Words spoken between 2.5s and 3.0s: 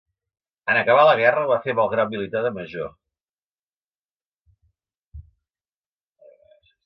Major.